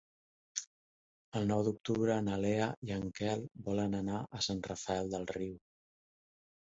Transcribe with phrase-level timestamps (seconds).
[1.41, 5.55] El nou d'octubre na Lea i en Quel volen anar a Sant Rafel del Riu.